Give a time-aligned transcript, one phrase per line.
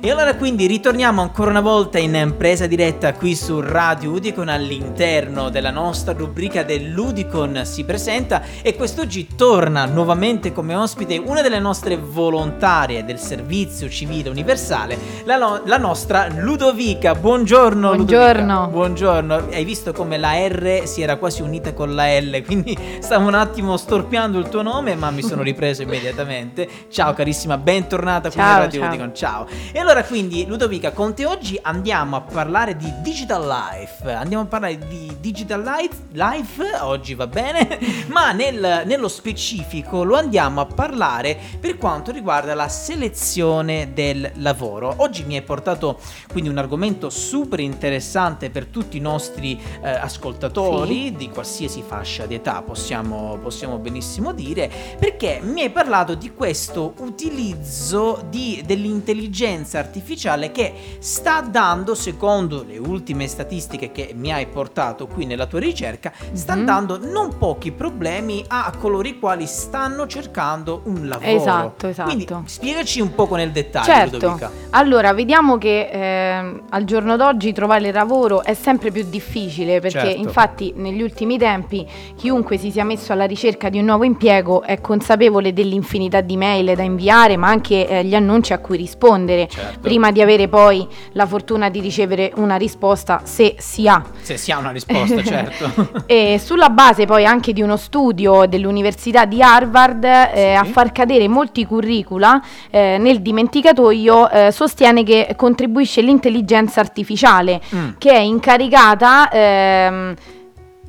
[0.00, 5.48] E allora quindi ritorniamo ancora una volta in presa diretta qui su Radio Udicon all'interno
[5.48, 11.96] della nostra rubrica dell'Udicon si presenta e quest'oggi torna nuovamente come ospite una delle nostre
[11.96, 17.16] volontarie del servizio civile universale, la, no- la nostra Ludovica.
[17.16, 18.40] Buongiorno Buongiorno.
[18.42, 18.66] Ludovica.
[18.68, 19.48] Buongiorno.
[19.50, 23.34] Hai visto come la R si era quasi unita con la L, quindi stavo un
[23.34, 26.68] attimo storpiando il tuo nome ma mi sono ripreso immediatamente.
[26.88, 28.88] Ciao carissima, bentornata qui Ciao, a Radio ciao.
[28.88, 29.14] Udicon.
[29.14, 29.46] Ciao.
[29.72, 34.12] E allora quindi Ludovica, con te oggi andiamo a parlare di Digital Life.
[34.12, 37.78] Andiamo a parlare di Digital Life, life oggi va bene,
[38.12, 44.92] ma nel- nello specifico lo andiamo a parlare per quanto riguarda la selezione del lavoro.
[44.98, 45.98] Oggi mi hai portato
[46.30, 52.34] quindi un argomento super interessante per tutti i nostri eh, ascoltatori di qualsiasi fascia di
[52.34, 60.52] età, possiamo, possiamo benissimo dire, perché mi hai parlato di questo utilizzo di- dell'intelligenza artificiale
[60.52, 66.12] che sta dando, secondo le ultime statistiche che mi hai portato qui nella tua ricerca,
[66.32, 66.64] sta Mhm.
[66.64, 71.30] dando non pochi problemi a coloro i quali stanno cercando un lavoro.
[71.30, 72.08] Esatto, esatto.
[72.12, 74.16] Quindi spiegaci un poco nel dettaglio, Certo.
[74.16, 74.50] Ludovica.
[74.70, 80.20] Allora, vediamo che ehm, al giorno d'oggi trovare lavoro è sempre più difficile perché Certo.
[80.20, 84.80] infatti negli ultimi tempi chiunque si sia messo alla ricerca di un nuovo impiego è
[84.80, 89.48] consapevole dell'infinità di mail da inviare, ma anche eh, gli annunci a cui rispondere.
[89.48, 89.67] Certo.
[89.80, 94.02] Prima di avere poi la fortuna di ricevere una risposta, se si ha.
[94.20, 96.04] Se si ha una risposta, certo.
[96.06, 100.40] E sulla base poi anche di uno studio dell'Università di Harvard eh, Sì.
[100.58, 107.88] a far cadere molti curricula eh, nel dimenticatoio eh, sostiene che contribuisce l'intelligenza artificiale Mm.
[107.98, 110.14] che è incaricata ehm,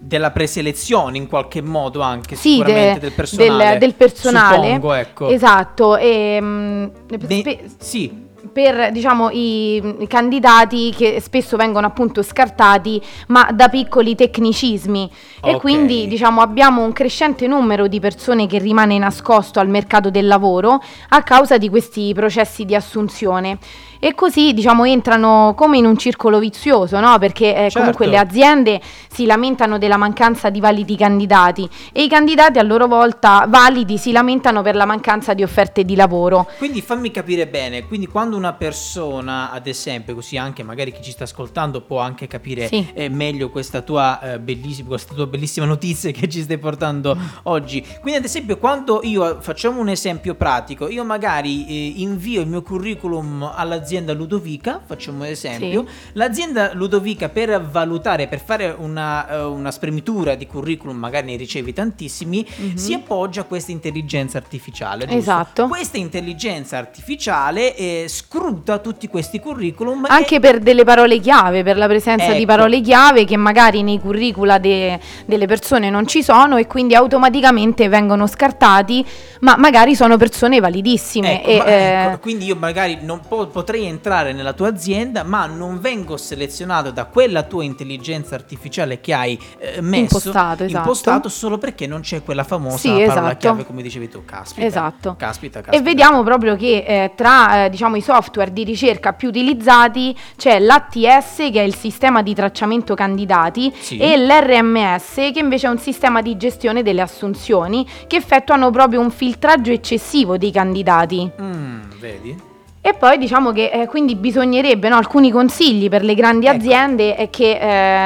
[0.01, 3.69] Della preselezione in qualche modo anche sì, sicuramente de- del personale.
[3.71, 5.27] del, del personale Suppongo, ecco.
[5.29, 13.01] esatto ehm, De- spe- sì, per diciamo i, i candidati che spesso vengono appunto scartati
[13.27, 15.11] ma da piccoli tecnicismi
[15.43, 15.59] e Ok.
[15.59, 20.81] quindi diciamo abbiamo un crescente numero di persone che rimane nascosto al mercato del lavoro
[21.09, 23.57] a causa di questi processi di assunzione
[23.99, 27.17] e così diciamo entrano come in un circolo vizioso no?
[27.19, 28.09] perché eh, comunque Certo.
[28.11, 33.45] le aziende si lamentano della mancanza di validi candidati e i candidati a loro volta
[33.49, 38.07] validi si lamentano per la mancanza di offerte di lavoro Quindi fammi capire bene, quindi
[38.07, 42.67] quando una persona, ad esempio, così anche magari chi ci sta ascoltando può anche capire
[42.67, 42.87] Sì.
[42.93, 47.85] eh, meglio questa tua, eh, bellissima, questa tua bellissima notizia che ci stai portando oggi.
[48.01, 52.61] Quindi ad esempio quando io, facciamo un esempio pratico, io magari eh, invio il mio
[52.61, 59.71] curriculum all'azienda Ludovica, facciamo un esempio, l'azienda Ludovica per valutare, per fare una, eh, una
[59.71, 62.75] spremitura di curriculum, magari ne ricevi tantissimi, Mhm.
[62.75, 65.05] si appoggia a questa intelligenza artificiale.
[65.05, 65.17] giusto?
[65.17, 65.67] Esatto.
[65.67, 70.05] Questa intelligenza artificiale eh, scruta tutti questi curriculum.
[70.07, 72.45] Anche e- per delle parole chiave, per la presenza di Ecco.
[72.45, 77.87] parole chiave che magari nei curricula de- delle persone non ci sono e quindi automaticamente
[77.89, 79.05] vengono scartati,
[79.41, 81.39] ma magari sono persone validissime.
[81.41, 85.23] Ecco, e, ma- eh, ecco, quindi io magari non po- potrei entrare nella tua azienda,
[85.23, 90.77] ma non vengo selezionato da quella tua intelligenza artificiale che hai eh, messo Impostato, esatto.
[90.77, 93.37] impostato solo perché non c'è quella famosa Sì, parola esatto.
[93.37, 94.23] chiave, come dicevi tu.
[94.25, 95.15] Caspita, Esatto.
[95.17, 95.77] caspita, caspita.
[95.77, 100.59] E vediamo proprio che eh, tra eh, diciamo, i software di ricerca più utilizzati c'è
[100.59, 103.97] l'ATS che è il sistema di tracciamento candidati Sì.
[103.97, 109.11] e l'RMS che invece è un sistema di gestione delle assunzioni che effettuano proprio un
[109.11, 111.29] filtraggio eccessivo dei candidati.
[111.41, 112.47] Mm, vedi?
[112.89, 116.55] E poi diciamo che eh, quindi bisognerebbe no, alcuni consigli per le grandi Ecco.
[116.55, 117.59] aziende è che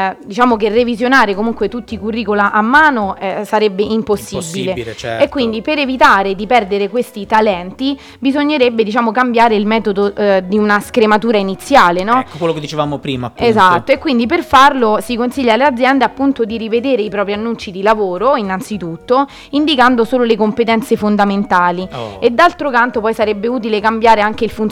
[0.10, 4.72] eh, diciamo che revisionare comunque tutti i curricula a mano eh, sarebbe impossibile.
[4.72, 5.24] Impossibile, certo.
[5.24, 10.58] E quindi per evitare di perdere questi talenti bisognerebbe diciamo cambiare il metodo eh, di
[10.58, 12.20] una scrematura iniziale, no?
[12.20, 13.50] Ecco quello che dicevamo prima, appunto.
[13.50, 17.72] Esatto, e quindi per farlo si consiglia alle aziende appunto di rivedere i propri annunci
[17.72, 21.88] di lavoro, innanzitutto, indicando solo le competenze fondamentali.
[21.94, 22.18] Oh.
[22.20, 24.72] E d'altro canto poi sarebbe utile cambiare anche il funzionamento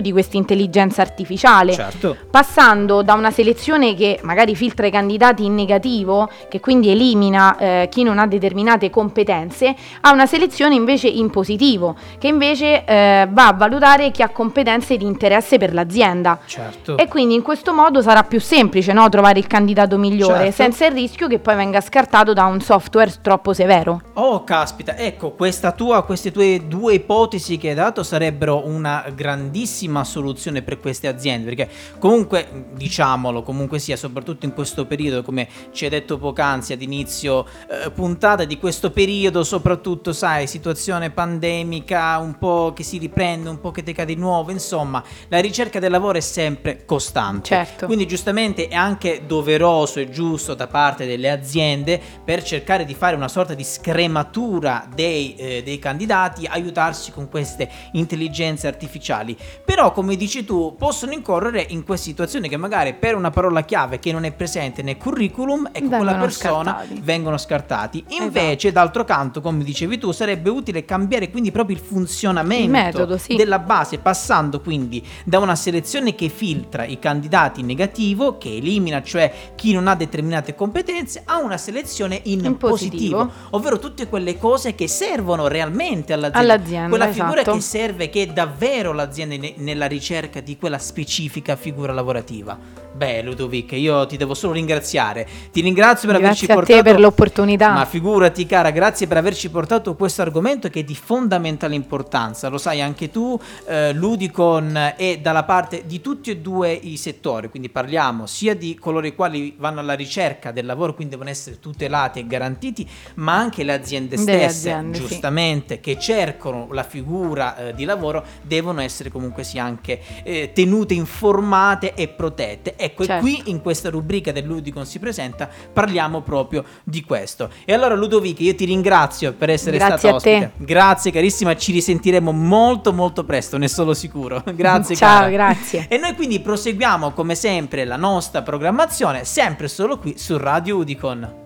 [0.00, 1.72] di questa intelligenza artificiale.
[1.72, 2.16] Certo.
[2.30, 7.88] Passando da una selezione che magari filtra i candidati in negativo, che quindi elimina eh,
[7.90, 13.48] chi non ha determinate competenze, a una selezione invece in positivo, che invece eh, va
[13.48, 16.38] a valutare chi ha competenze di interesse per l'azienda.
[16.44, 16.96] Certo.
[16.96, 20.62] E quindi in questo modo sarà più semplice no, trovare il candidato migliore, Certo.
[20.62, 24.00] senza il rischio che poi venga scartato da un software troppo severo.
[24.14, 30.04] Oh, caspita, ecco, questa tua, queste tue due ipotesi che hai dato sarebbero una grandissima
[30.04, 31.68] soluzione per queste aziende, perché
[31.98, 37.46] comunque, diciamolo, comunque sia, soprattutto in questo periodo, come ci hai detto poc'anzi ad inizio
[37.68, 43.60] eh, puntata di questo periodo, soprattutto, sai, situazione pandemica, un po' che si riprende, un
[43.60, 47.48] po' che decade di nuovo, insomma, la ricerca del lavoro è sempre costante.
[47.48, 47.86] Certo.
[47.86, 53.16] Quindi giustamente è anche doveroso e giusto da parte delle aziende per cercare di fare
[53.16, 59.21] una sorta di scrematura dei, eh, dei candidati, aiutarsi con queste intelligenze artificiali.
[59.64, 63.98] Però, come dici tu, possono incorrere in queste situazioni che magari per una parola chiave
[63.98, 67.00] che non è presente nel curriculum, ecco Vengono quella persona scartati.
[67.02, 68.04] vengono scartati.
[68.20, 73.16] Invece, d'altro canto, come dicevi tu, sarebbe utile cambiare quindi proprio il funzionamento Il metodo,
[73.18, 73.36] sì.
[73.36, 79.02] della base, passando quindi da una selezione che filtra i candidati in negativo, che elimina
[79.02, 83.48] cioè chi non ha determinate competenze, a una selezione in, In positivo, positivo.
[83.50, 86.38] ovvero tutte quelle cose che servono realmente all'azienda.
[86.54, 87.56] All'azienda, quella figura esatto.
[87.56, 92.58] che serve, che è davvero l'azienda ne- nella ricerca di quella specifica figura lavorativa.
[92.94, 95.26] Beh, Ludovic, io ti devo solo ringraziare.
[95.50, 97.72] Ti ringrazio per averci Grazie a portato te per l'opportunità.
[97.72, 102.48] ma figurati cara, grazie per averci portato questo argomento che è di fondamentale importanza.
[102.48, 107.48] Lo sai anche tu, eh, Ludicon è dalla parte di tutti e due i settori,
[107.48, 111.58] quindi parliamo sia di coloro i quali vanno alla ricerca del lavoro, quindi devono essere
[111.58, 115.06] tutelati e garantiti, ma anche le aziende stesse, aziende, sì.
[115.06, 120.92] giustamente, che cercano la figura eh, di lavoro, devono essere comunque sia anche eh, tenute
[120.92, 122.76] informate e protette.
[122.82, 123.26] Ecco, Certo.
[123.26, 127.48] e qui in questa rubrica del Ludicon si presenta parliamo proprio di questo.
[127.64, 130.34] E allora Ludovic, io ti ringrazio per essere Grazie stata a te.
[130.36, 130.52] ospite.
[130.64, 134.42] Grazie carissima, ci risentiremo molto molto presto, ne sono sicuro.
[134.54, 135.30] Grazie Ciao, cara.
[135.30, 135.86] grazie.
[135.88, 141.41] E noi quindi proseguiamo come sempre la nostra programmazione, sempre solo qui su Radio Udicon.